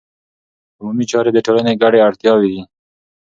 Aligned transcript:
عمومي 0.79 1.05
چارې 1.11 1.31
د 1.33 1.39
ټولنې 1.45 1.73
ګډې 1.81 1.99
اړتیاوې 2.07 2.47
دي. 2.53 2.61